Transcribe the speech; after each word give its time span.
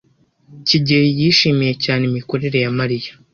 kigeli 0.67 1.09
yishimiye 1.19 1.73
cyane 1.83 2.03
imikorere 2.09 2.57
ya 2.65 2.71
Mariya. 2.77 3.11